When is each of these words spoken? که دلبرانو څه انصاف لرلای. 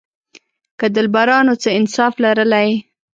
که 0.79 0.87
دلبرانو 0.95 1.53
څه 1.61 1.69
انصاف 1.79 2.13
لرلای. 2.23 2.69